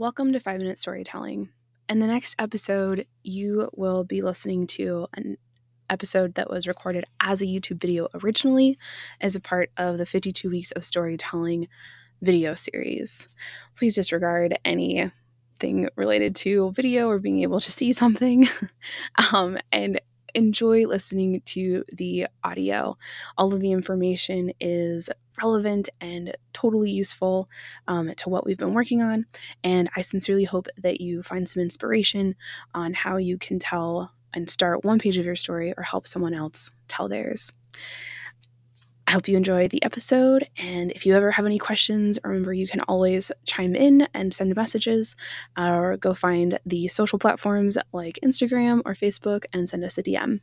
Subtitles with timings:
[0.00, 1.50] Welcome to Five Minute Storytelling.
[1.86, 5.36] In the next episode, you will be listening to an
[5.90, 8.78] episode that was recorded as a YouTube video originally
[9.20, 11.68] as a part of the 52 Weeks of Storytelling
[12.22, 13.28] video series.
[13.76, 18.48] Please disregard anything related to video or being able to see something
[19.34, 20.00] um, and
[20.34, 22.96] enjoy listening to the audio.
[23.36, 25.10] All of the information is
[25.42, 27.48] relevant and totally useful
[27.88, 29.26] um, to what we've been working on.
[29.64, 32.34] And I sincerely hope that you find some inspiration
[32.74, 36.34] on how you can tell and start one page of your story or help someone
[36.34, 37.50] else tell theirs.
[39.06, 40.48] I hope you enjoy the episode.
[40.56, 44.54] And if you ever have any questions, remember you can always chime in and send
[44.54, 45.16] messages
[45.58, 50.38] or go find the social platforms like Instagram or Facebook and send us a DM.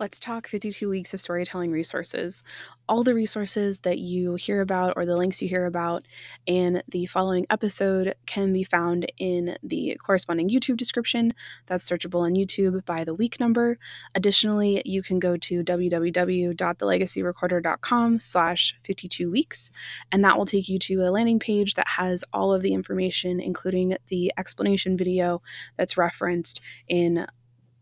[0.00, 2.42] Let's talk 52 weeks of storytelling resources.
[2.88, 6.06] All the resources that you hear about or the links you hear about
[6.46, 11.34] in the following episode can be found in the corresponding YouTube description.
[11.66, 13.76] That's searchable on YouTube by the week number.
[14.14, 19.70] Additionally, you can go to www.thelegacyrecorder.com slash 52 weeks,
[20.10, 23.38] and that will take you to a landing page that has all of the information,
[23.38, 25.42] including the explanation video
[25.76, 27.26] that's referenced in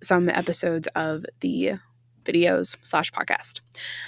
[0.03, 1.75] some episodes of the
[2.29, 3.61] videos slash podcast.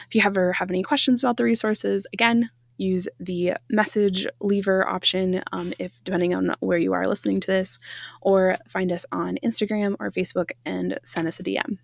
[0.09, 5.43] If you ever have any questions about the resources, again, use the message lever option
[5.53, 7.79] um, if depending on where you are listening to this,
[8.21, 11.79] or find us on Instagram or Facebook and send us a DM.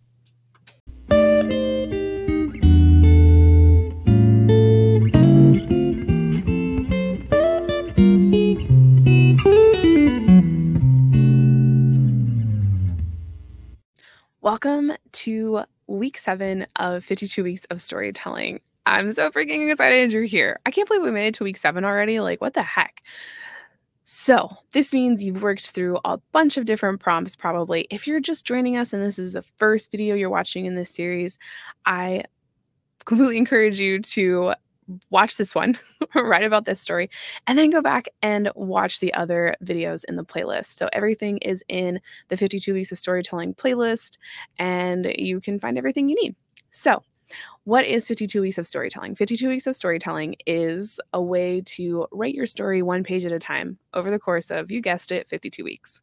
[14.41, 18.61] Welcome to week seven of 52 weeks of storytelling.
[18.86, 20.61] I'm so freaking excited you're here.
[20.64, 22.20] I can't believe we made it to week seven already.
[22.20, 23.03] Like, what the heck?
[24.05, 27.89] So, this means you've worked through a bunch of different prompts, probably.
[27.91, 30.91] If you're just joining us and this is the first video you're watching in this
[30.91, 31.39] series,
[31.86, 32.23] I
[33.05, 34.55] completely encourage you to
[35.11, 35.79] watch this one,
[36.14, 37.11] write about this story,
[37.47, 40.79] and then go back and watch the other videos in the playlist.
[40.79, 44.17] So everything is in the 52 Weeks of Storytelling playlist,
[44.58, 46.36] and you can find everything you need.
[46.70, 47.02] So,
[47.64, 49.17] what is 52 Weeks of Storytelling?
[49.17, 53.39] 52 Weeks of Storytelling is a way to write your story one page at a
[53.39, 56.01] time over the course of, you guessed it, 52 weeks.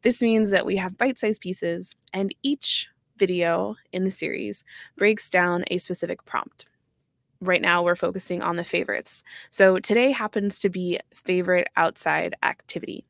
[0.00, 4.64] This means that we have bite sized pieces, and each video in the series
[4.96, 6.64] breaks down a specific prompt
[7.46, 9.22] right now we're focusing on the favorites.
[9.50, 13.04] So today happens to be favorite outside activity.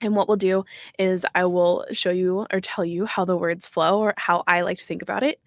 [0.00, 0.64] And what we'll do
[0.98, 4.60] is I will show you or tell you how the words flow or how I
[4.60, 5.40] like to think about it.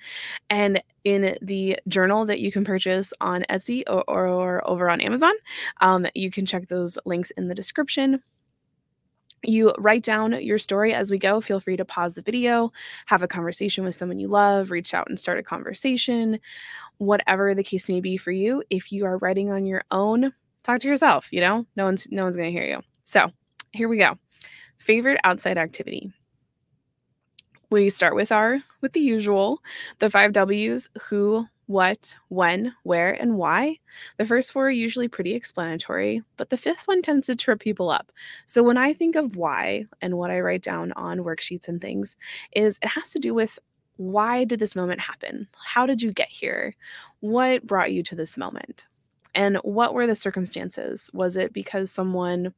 [0.50, 5.00] And in the journal that you can purchase on Etsy or, or, or over on
[5.00, 5.34] Amazon,
[5.80, 8.22] um, you can check those links in the description.
[9.44, 11.42] You write down your story as we go.
[11.42, 12.72] Feel free to pause the video,
[13.08, 16.40] have a conversation with someone you love, reach out and start a conversation,
[16.98, 18.64] whatever the case may be for you.
[18.70, 20.32] If you are writing on your own,
[20.64, 21.66] talk to yourself, you know?
[21.76, 22.82] No one's no one's going to hear you.
[23.06, 23.32] So,
[23.72, 24.20] here we go.
[24.78, 26.12] Favorite outside activity.
[27.72, 29.62] We start with our with the usual,
[30.00, 33.80] the 5 Ws, who, what, when, where, and why.
[34.18, 37.90] The first four are usually pretty explanatory, but the fifth one tends to trip people
[37.90, 38.12] up.
[38.46, 42.18] So when I think of why and what I write down on worksheets and things,
[42.54, 43.58] is it has to do with
[43.98, 45.48] why did this moment happen?
[45.66, 46.76] How did you get here?
[47.20, 48.88] What brought you to this moment?
[49.34, 51.10] And what were the circumstances?
[51.14, 52.54] Was it because someone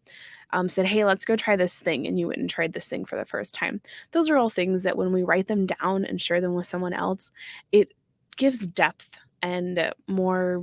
[0.53, 3.06] um, said, Hey, let's go try this thing, and you went and tried this thing
[3.06, 3.81] for the first time?
[4.12, 6.94] Those are all things that when we write them down and share them with someone
[6.94, 7.31] else,
[7.72, 7.94] it
[8.38, 10.61] gives depth and more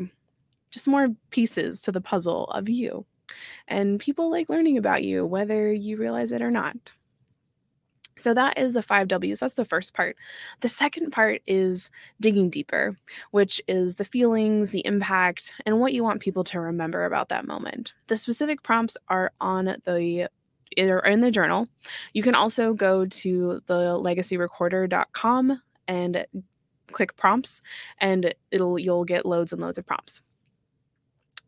[0.70, 3.04] just more pieces to the puzzle of you.
[3.69, 6.92] And people like learning about you, whether you realize it or not.
[8.16, 9.41] So that is the five W's.
[9.41, 10.16] That's the first part.
[10.60, 12.97] The second part is digging deeper,
[13.30, 17.47] which is the feelings, the impact, and what you want people to remember about that
[17.47, 17.94] moment.
[18.09, 20.28] The specific prompts are on the
[20.78, 21.66] are in the journal.
[22.12, 26.27] You can also go to the legacyrecorder.com and
[26.92, 27.63] click prompts
[27.98, 30.22] and it'll you'll get loads and loads of prompts.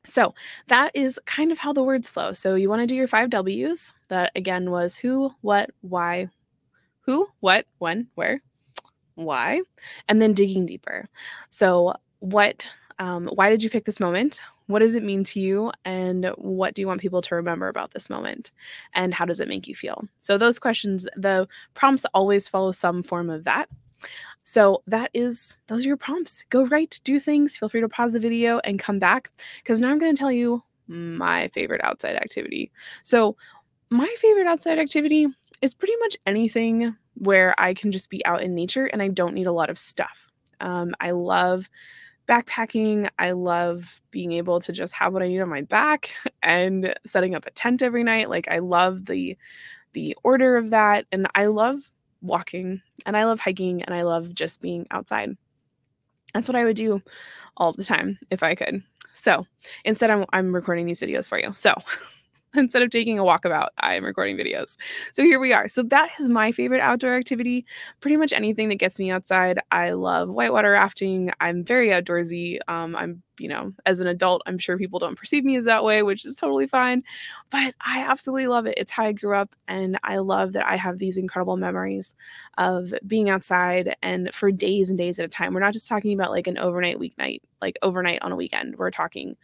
[0.04, 0.34] So
[0.68, 2.32] that is kind of how the words flow.
[2.32, 3.94] So you want to do your five W's.
[4.08, 6.28] That again was who, what, why,
[7.02, 8.42] who, what, when, where,
[9.14, 9.62] why,
[10.08, 11.08] and then digging deeper.
[11.50, 12.66] So what,
[12.98, 14.40] um, why did you pick this moment?
[14.66, 15.70] What does it mean to you?
[15.84, 18.52] And what do you want people to remember about this moment?
[18.94, 20.04] And how does it make you feel?
[20.18, 23.68] So those questions, the prompts always follow some form of that.
[24.44, 26.44] So that is those are your prompts.
[26.50, 27.56] Go write, do things.
[27.56, 29.30] Feel free to pause the video and come back
[29.62, 32.70] because now I'm going to tell you my favorite outside activity.
[33.02, 33.36] So,
[33.90, 35.26] my favorite outside activity
[35.60, 39.34] is pretty much anything where I can just be out in nature and I don't
[39.34, 40.28] need a lot of stuff.
[40.60, 41.68] Um, I love
[42.28, 43.08] backpacking.
[43.18, 46.10] I love being able to just have what I need on my back
[46.42, 48.30] and setting up a tent every night.
[48.30, 49.36] Like I love the
[49.92, 51.91] the order of that and I love
[52.22, 55.36] walking and I love hiking and I love just being outside.
[56.34, 57.02] That's what I would do
[57.56, 58.82] all the time if I could.
[59.14, 59.46] So,
[59.84, 61.52] instead I'm I'm recording these videos for you.
[61.54, 61.74] So,
[62.56, 64.76] instead of taking a walkabout, I am recording videos.
[65.12, 65.68] So here we are.
[65.68, 67.64] So that is my favorite outdoor activity.
[68.00, 69.58] Pretty much anything that gets me outside.
[69.70, 71.30] I love whitewater rafting.
[71.40, 72.58] I'm very outdoorsy.
[72.68, 75.84] Um, I'm, you know, as an adult, I'm sure people don't perceive me as that
[75.84, 77.02] way, which is totally fine.
[77.50, 78.74] But I absolutely love it.
[78.76, 82.14] It's how I grew up, and I love that I have these incredible memories
[82.58, 85.54] of being outside and for days and days at a time.
[85.54, 88.76] We're not just talking about like an overnight weeknight, like overnight on a weekend.
[88.76, 89.36] We're talking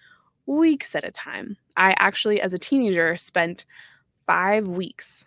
[0.49, 1.57] weeks at a time.
[1.77, 3.67] I actually, as a teenager, spent
[4.27, 5.25] five weeks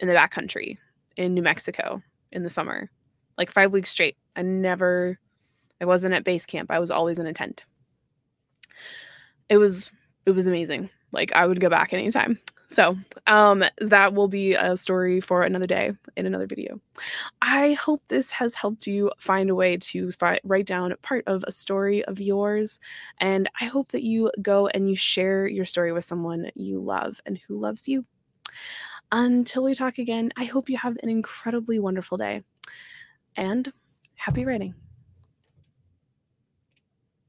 [0.00, 0.78] in the backcountry
[1.16, 2.00] in New Mexico
[2.32, 2.90] in the summer,
[3.36, 4.16] like five weeks straight.
[4.36, 5.18] I never,
[5.80, 6.70] I wasn't at base camp.
[6.70, 7.64] I was always in a tent.
[9.48, 9.90] It was,
[10.24, 10.90] it was amazing.
[11.10, 12.38] Like I would go back anytime.
[12.70, 16.80] So um, that will be a story for another day in another video.
[17.40, 20.10] I hope this has helped you find a way to
[20.44, 22.78] write down part of a story of yours.
[23.20, 27.20] And I hope that you go and you share your story with someone you love
[27.24, 28.04] and who loves you.
[29.10, 32.42] Until we talk again, I hope you have an incredibly wonderful day
[33.34, 33.72] and
[34.14, 34.74] happy writing.